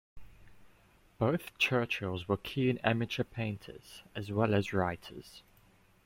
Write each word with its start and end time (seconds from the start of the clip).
Both 1.19 1.55
Churchills 1.59 2.27
were 2.27 2.37
keen 2.37 2.79
amateur 2.79 3.23
painters, 3.23 4.01
as 4.15 4.31
well 4.31 4.55
as 4.55 4.73
writers. 4.73 5.43